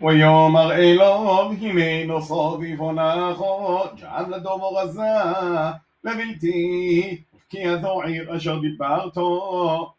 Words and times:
ויאמר 0.00 0.72
אלוה 0.72 1.50
הננו 1.60 2.22
סוביב 2.22 2.80
ונכו 2.80 3.78
ג'על 4.00 4.34
לדומו 4.34 4.74
רזה 4.74 5.12
לבלתי 6.04 7.22
כי 7.48 7.64
הזו 7.64 8.02
עיר 8.02 8.36
אשר 8.36 8.58
דיברתו 8.58 9.92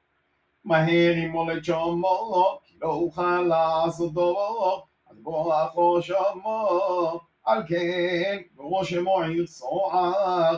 מהר 0.65 1.17
ימולד 1.17 1.63
שומו 1.63 2.59
כי 2.65 2.73
לא 2.81 2.87
אוכל 2.87 3.41
לעשותו 3.41 4.83
אז 5.11 5.17
בואכו 5.21 6.01
שומו 6.01 7.19
על 7.45 7.63
כן 7.67 8.37
בראש 8.55 8.89
שמו 8.89 9.21
עיר 9.21 9.47
סוער 9.47 10.57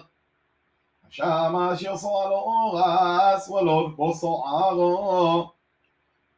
שם 1.09 1.55
אשר 1.73 1.97
סועלו 1.97 2.73
רס 2.73 3.49
ולוד 3.49 3.95
בו 3.95 4.13
סוערו 4.13 5.49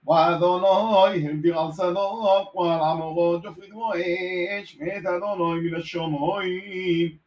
ואדוני 0.08 1.28
הגדיר 1.28 1.60
על 1.60 1.72
צדוק 1.72 2.56
ועל 2.56 2.82
עמורו 2.82 3.40
ג'ופרית 3.44 3.74
ואש 3.74 4.78
מת 4.80 5.06
אדוני 5.06 5.70
מן 5.70 5.80
השומעים 5.80 7.18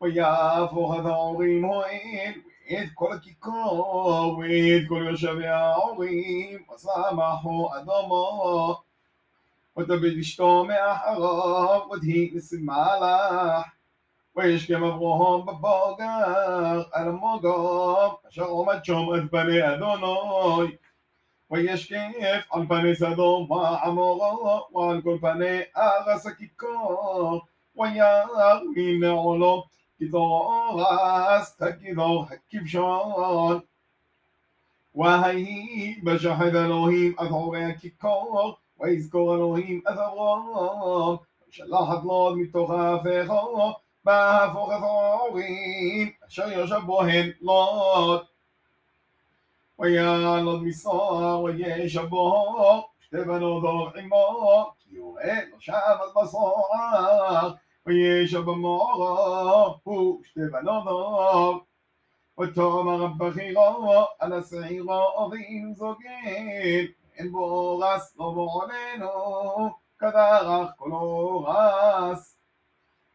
ויהפוך 0.00 0.94
את 1.00 1.04
ההורים 1.06 1.64
הועל 1.64 2.32
ואת 2.70 2.88
כל 2.94 3.12
הכיכור 3.12 4.38
ואת 4.38 4.82
כל 4.88 5.06
יושבי 5.10 5.46
ההורים 5.46 6.62
ושמחו 6.74 7.70
אדומו 7.78 8.76
ותביט 9.78 10.18
אשתו 10.18 10.64
מאחריו 10.64 11.80
ותהי 11.92 12.30
נשיא 12.34 12.58
מלאך 12.60 13.66
וישכם 14.36 14.84
אברהם 14.84 15.46
בבוגר 15.46 16.82
על 16.92 17.08
המוגום 17.08 18.14
אשר 18.28 18.44
עומד 18.44 18.84
שם 18.84 19.06
את 19.18 19.30
פני 19.30 19.74
אדוני 19.74 20.76
וישקף 21.50 22.46
על 22.50 22.66
פני 22.68 22.94
סדום 22.94 23.50
ועמורו 23.50 24.66
ועל 24.74 25.02
כל 25.02 25.18
פני 25.20 25.60
ארס 25.76 26.26
הכיכור 26.26 27.40
וירא 27.76 28.60
מנעולו 28.76 29.64
כדור 30.00 30.82
ארס 30.90 31.56
ככדור 31.56 32.26
הכבשון 32.30 33.60
ויהי 34.94 36.00
בשחד 36.04 36.54
אלוהים 36.54 37.14
עד 37.18 37.30
עורי 37.30 37.64
הכיכור 37.64 38.56
ויזכור 38.80 39.34
אלוהים 39.34 39.80
עד 39.84 39.98
אברום 39.98 41.16
ושלח 41.48 41.88
את 41.98 42.04
לוד 42.04 42.38
מתוך 42.38 42.70
ההפכו 42.70 43.72
בהפוך 44.04 44.68
את 44.68 44.82
ההורים 44.82 46.10
אשר 46.28 46.52
יושב 46.52 46.80
בוהן 46.86 47.30
לוד 47.40 48.24
וילד 49.79 50.61
מסור 50.61 51.43
וישב 51.43 52.05
בו 52.05 52.83
שתי 52.99 53.17
בנות 53.17 53.95
עמו 53.95 54.71
כי 54.79 54.97
הוא 54.97 55.19
אין 55.19 55.49
לו 55.49 55.57
אז 55.75 56.11
בסוער 56.23 57.53
וישב 57.85 58.39
במעורו 58.39 59.79
הוא 59.83 60.23
שתי 60.23 60.39
בנות 60.51 61.63
ותאמר 62.39 63.03
הבכירו 63.03 64.05
על 64.19 64.33
השעירו 64.33 65.29
ואם 65.31 65.71
זוגן 65.73 66.47
אין 67.17 67.31
בו 67.31 67.79
רס 67.79 68.15
לא 68.19 68.31
בעולנו 68.31 69.69
כדרך 69.99 70.69
כולו 70.77 71.45
רס 71.47 72.37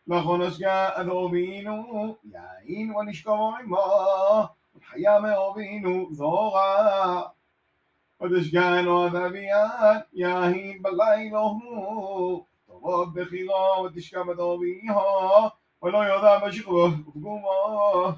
נכון 0.06 0.42
השגה 0.42 0.88
אדובינו 1.00 2.16
יין 2.25 2.94
ונשכבו 2.94 3.53
עמו 3.64 4.59
حيا 4.83 5.53
بينو 5.55 6.12
زورا. 6.12 7.34
ودشگان 8.20 8.89
و 8.89 9.09
ذبیان 9.09 10.05
یاهی 10.12 10.78
بلیله 10.78 11.61
طلب 12.69 13.20
بخیرا 13.20 13.83
ودشگا 13.83 14.25
بدویها 14.25 15.53
ولو 15.83 16.05
یدا 16.05 16.47
مشقه 16.47 16.89
بقوما 17.06 18.16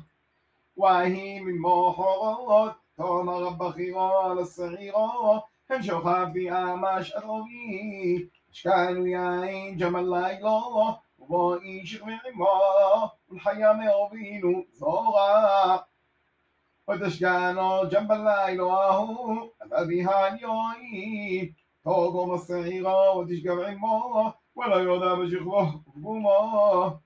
واهی 0.76 1.40
من 1.40 1.58
موحورات 1.58 2.74
طعم 2.98 3.30
رب 3.30 3.70
خيرا 3.70 4.34
للصغيرة. 4.34 5.44
هم 5.70 5.82
شوخا 5.82 6.30
في 6.32 6.52
آماش 6.52 7.16
أروي 7.16 8.30
اشكال 8.50 9.06
ياين 9.06 9.76
جمال 9.76 10.10
ليلة 10.10 10.98
وضائي 11.18 11.86
شيخ 11.86 12.02
معما 12.02 13.10
والحياة 13.28 13.72
ما 13.72 13.84
يربينو 13.84 14.64
زورا. 14.72 15.84
وتشكانو 16.88 17.84
جنبلايلوه 17.84 19.52
أبيهانيوي 19.72 21.54
توغو 21.84 22.26
مصيغو 22.26 23.20
وتشكب 23.20 23.60
عمو 23.60 24.32
ولا 24.54 24.76
يودا 24.76 25.14
مشيخوه 25.14 25.84
قومو 26.04 26.98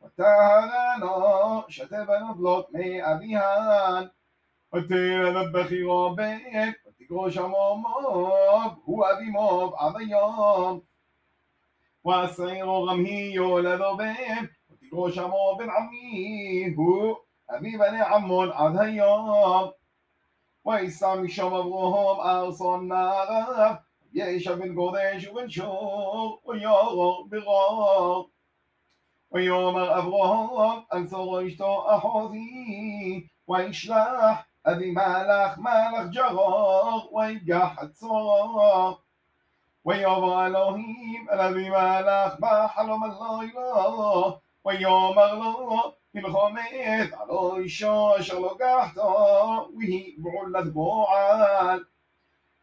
وتهرانو 0.00 1.64
شتب 1.68 2.10
نبلوت 2.10 2.66
مي 2.74 3.02
أبيهان 3.02 4.10
وتير 4.72 5.32
نبخي 5.38 5.84
غابين 5.84 6.74
وتقرو 6.86 7.28
شموموب 7.30 8.72
هو 8.88 9.04
أبي 9.04 9.30
موب 9.30 9.74
عضيوم 9.74 10.82
وأسعير 12.04 12.66
غمهي 12.66 13.32
يولد 13.32 13.82
بين 13.98 14.48
وتقرو 14.70 15.10
شموب 15.10 15.58
بن 15.58 15.70
عميه 15.70 16.76
היא 17.51 17.73
יולדו 17.73 17.79
בן 17.79 17.93
ותגרוש 17.93 18.09
עמו 18.11 18.39
בן 18.39 18.49
עמי 18.49 18.49
הוא 18.49 18.49
אבי 18.49 18.51
בני 18.51 18.51
עמון 18.51 18.51
עד 18.51 18.77
היום 18.77 19.69
וישא 20.65 21.15
משם 21.21 21.53
אברהם 21.53 22.19
ארצון 22.19 22.87
נערב 22.87 23.75
ישב 24.13 24.53
בן 24.53 24.73
גודש 24.73 25.27
ובן 25.27 25.49
שור 25.49 26.41
ויורור 26.45 27.27
ברור 27.29 28.29
ויאמר 29.31 29.99
אברהם 29.99 30.79
על 30.89 31.07
צורו 31.07 31.47
אשתו 31.47 31.85
אחותי 31.95 33.27
וישלח 33.49 34.37
אבי 34.65 34.91
מלאך 34.91 35.57
מלאך 35.57 36.07
ג'רור 36.11 37.15
ויגח 37.15 37.83
את 37.83 37.91
צורו 37.91 38.97
ויאמר 39.85 40.45
אלוהים 40.45 41.27
אל 41.31 41.41
אבי 41.41 41.69
מלאך 41.69 42.33
בחלום 42.39 43.03
הלילה 43.03 44.31
ויאמר 44.65 45.35
לו 45.35 45.93
מלחמת 46.13 47.13
על 47.13 47.61
אישו 47.61 48.19
אשר 48.19 48.39
לוקחתו 48.39 49.69
והיא 49.77 50.13
בעולת 50.17 50.73
בועל 50.73 51.83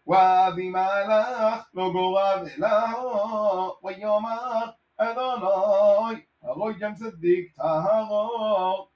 ואבי 0.06 0.68
מלאך 0.68 1.70
לא 1.74 1.90
גורב 1.92 2.46
אלוהו 2.58 3.72
ויאמר 3.82 4.70
אדוני 4.96 6.20
הרוי 6.42 6.74
גם 6.78 6.94
צדיק 6.94 7.52
טהרו 7.56 8.88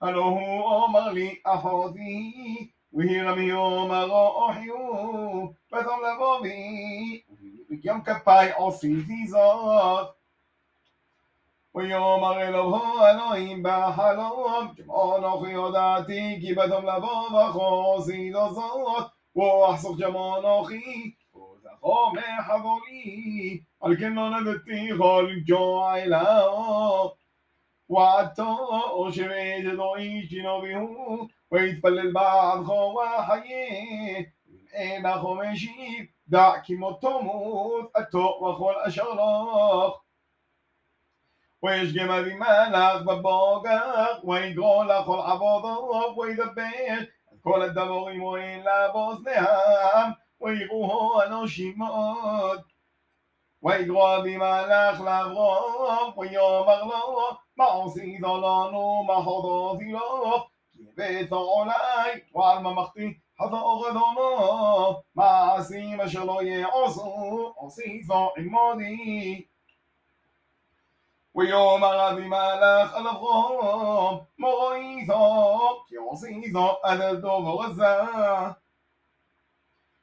הלא 0.00 0.24
הוא 0.24 0.62
אומר 0.64 1.12
לי 1.12 1.38
אחותי 1.44 2.70
והיא 2.92 3.22
רמי 3.22 3.52
אומרו 3.52 4.50
אחיו 4.50 4.76
ותום 5.72 6.00
לבוא 6.04 6.40
בי 6.40 7.22
וביום 7.70 8.00
כפיי 8.00 8.52
עשיתי 8.56 9.26
זאת 9.26 10.16
ויאמר 11.74 12.42
אלוהו 12.42 13.06
אלוהים 13.06 13.62
בחלום 13.62 14.68
כמו 14.76 15.16
אנוכי 15.16 15.52
הודעתי 15.52 16.38
כי 16.40 16.54
בתום 16.54 16.86
לבוא 16.86 17.48
וחוזי 17.48 18.32
זו 18.32 18.50
זאת 18.54 19.06
ואחסוך 19.36 19.96
כמו 19.96 20.36
אנוכי 20.38 21.14
וזכו 21.34 22.12
מחבולי 22.12 23.60
על 23.80 23.96
כן 23.96 24.12
לא 24.12 24.40
נדתי 24.40 24.88
כל 24.98 25.32
ג'וע 25.46 25.96
אלוהו 25.96 27.10
ועתו 27.90 29.12
שבעת 29.12 29.64
ידו 29.64 29.96
איש 29.96 30.32
ינוביהו 30.32 31.28
ויתפלל 31.52 32.12
בעדך 32.12 32.68
וחיי 32.68 34.26
אין 34.72 35.06
אחו 35.06 35.34
משיב 35.34 36.04
דע 36.28 36.52
כי 36.64 36.74
מותו 36.74 37.22
מות 37.22 37.90
עתו 37.94 38.40
וכל 38.42 38.74
אשר 38.86 39.12
לך 39.12 39.96
וישגם 41.62 42.10
אבי 42.10 42.34
מלאך 42.34 43.02
בבוגר 43.02 44.04
ויגרור 44.24 44.84
לכל 44.84 45.20
עבודו 45.26 46.14
וידבר 46.18 47.04
כל 47.40 47.62
הדבורים 47.62 48.20
רואים 48.20 48.64
באוזניהם 48.92 50.10
ויראו 50.40 51.22
אנושים 51.22 51.74
מאוד 51.76 52.60
ויגרוע 53.62 54.18
אבי 54.18 54.36
מלאך 54.36 55.00
לאברום 55.00 56.18
ויאמר 56.18 56.84
לו 56.84 57.28
מה 57.56 57.64
עשית 57.84 58.20
לנו 58.20 59.04
מה 59.06 59.14
חודותי 59.14 59.92
לו 59.92 60.46
כי 60.72 60.82
הבאת 60.92 61.32
עולי 61.32 62.20
ועל 62.34 62.58
ממלכתי 62.58 63.14
חזור 63.42 63.88
אדונו 63.90 65.02
מעשים 65.14 66.00
אשר 66.00 66.24
לא 66.24 66.42
יעשו 66.42 67.54
עשיתו 67.66 68.32
עמודי 68.36 69.44
ויאמר 71.34 72.10
אבי 72.10 72.26
מלאך 72.28 72.94
על 72.94 73.08
אברום 73.08 74.20
מוריתו 74.38 75.84
כי 75.88 75.94
עשיתו 76.12 76.78
עד 76.82 77.00
הדובר 77.00 77.64
הזה 77.64 77.96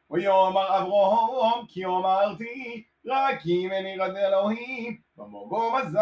ויאמר 0.09 0.77
אברום 0.77 1.65
כי 1.67 1.85
אמרתי 1.85 2.83
רק 3.05 3.45
אם 3.45 3.71
אין 3.71 3.85
ירד 3.85 4.15
אלוהים 4.15 4.97
במקום 5.17 5.75
הזה 5.75 5.99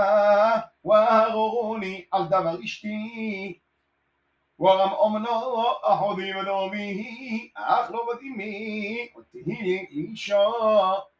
והרורוני 0.85 2.05
על 2.11 2.27
דבר 2.27 2.63
אשתי 2.63 3.59
ورم 4.59 4.93
أمنا 5.05 5.37
أحضي 5.93 6.33
بدومه 6.33 7.01
أخلو 7.57 7.99
بدمي 8.05 9.09
وتهي 9.15 9.87
إيشا 9.91 10.45
وعي 10.45 10.97
كاجر 10.97 11.11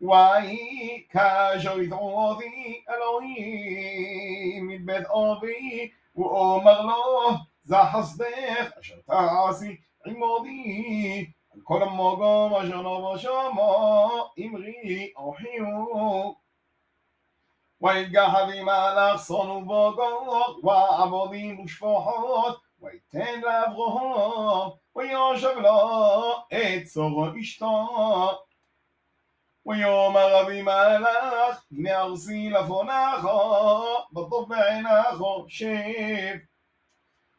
وعيك 0.00 1.18
جويت 1.56 1.92
عوضي 1.92 2.84
العوي 2.88 4.60
من 4.60 4.86
بيت 4.86 5.06
أرضي 5.10 5.92
وأمغلوه 6.14 7.46
ذا 7.68 7.84
حصدق 7.84 8.78
أشر 8.78 9.02
تعاسي 9.08 9.78
عمودي 10.06 11.34
كل 11.64 11.84
مقام 11.84 12.54
أشر 12.54 12.86
وشما 12.86 14.08
إمغي 14.38 15.14
أوحيو 15.18 16.36
ويتجحد 17.80 18.48
ما 18.56 18.94
لغصن 18.94 19.50
وبقاق 19.50 20.64
وعبودي 20.64 21.52
مشفحات 21.52 22.56
ويتن 22.80 23.40
لأبغهات 23.40 24.78
ويعشق 24.94 25.58
لا 25.58 26.46
إتصغ 26.52 27.38
إشتاق 27.40 28.49
אשתו 29.69 29.69
ויאמר 29.69 30.41
אבימלך 30.41 31.65
הנה 31.71 32.01
ארסי 32.01 32.49
לפונך 32.49 33.27
בטוב 34.11 34.49
בעינך 34.49 35.21
שב 35.47 36.37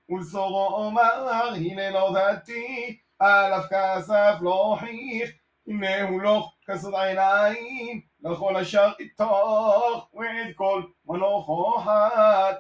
ולשורו 0.09 0.67
אומר 0.67 1.53
הנה 1.55 1.91
נודעתי 1.91 2.99
עליו 3.19 3.63
כסף 3.71 4.35
לא 4.41 4.65
הוכיח 4.65 5.31
הנה 5.67 6.03
הוא 6.09 6.21
לא 6.21 6.49
כסות 6.67 6.95
עיניים 6.95 8.01
לכל 8.21 8.57
אשר 8.57 8.93
איתוך 8.99 10.09
ואת 10.15 10.57
כל 10.57 10.83
מנוחו 11.07 11.79
חד 11.85 12.55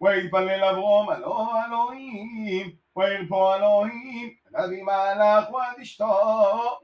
ויתפלל 0.00 0.64
אברום 0.64 1.10
הלא 1.10 1.48
אלוהים 1.66 2.70
וירפו 2.96 3.54
אלוהים 3.54 4.30
אבי 4.56 4.82
מלאך 4.82 5.50
ועד 5.52 5.78
אשתו 5.82 6.06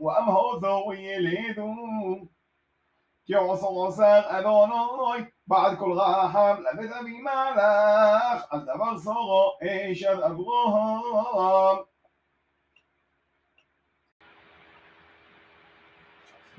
ועמו 0.00 0.52
זו 0.60 0.92
ילדו 0.92 1.74
כי 3.26 3.34
עושר 3.34 3.66
עושר 3.66 4.20
אדוני 4.26 5.24
בעד 5.46 5.78
כל 5.78 5.92
רחב 5.92 6.56
לבית 6.60 6.92
אבי 6.92 7.20
מלאך 7.20 8.46
על 8.50 8.60
דבר 8.60 8.96
זורו 8.96 9.52
אשת 9.62 10.19
אברום 10.26 11.82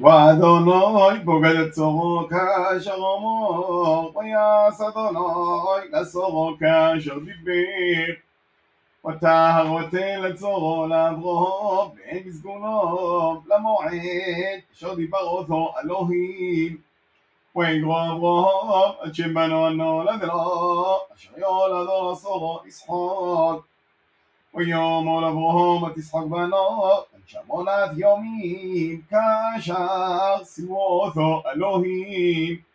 ואדוני 0.00 1.24
בוגד 1.24 1.56
את 1.56 1.70
צורו 1.70 2.28
כאשר 2.30 2.94
אמור 2.94 4.12
ויעש 4.16 4.80
אדוני 4.80 5.88
לצורו 5.92 6.54
כאשר 6.60 7.18
דיבר 7.18 8.12
וטהר 9.06 9.74
ותן 9.74 10.20
לצורו 10.20 10.86
לאברהם 10.86 11.88
ואין 11.96 12.22
מסגונו 12.26 13.42
למועד 13.46 14.60
אשר 14.74 14.94
דיבר 14.94 15.22
אותו 15.22 15.74
אלוהים 15.84 16.76
ויגרו 17.56 17.96
אברהם 18.00 18.94
עד 19.00 19.14
שבנו 19.14 19.66
הנולד 19.66 20.24
לו 20.24 20.98
אשר 21.16 21.30
יולדו 21.36 22.12
לצורו 22.12 22.60
ישחוק 22.66 23.66
ויאמר 24.54 25.28
אברהם 25.28 25.82
ותשחק 25.82 26.24
בנו 26.30 26.90
שמונת 27.26 27.90
יומים 27.96 29.00
כאשר 29.10 30.44
סיוו 30.44 30.76
אותו 30.76 31.42
אלוהים 31.52 32.72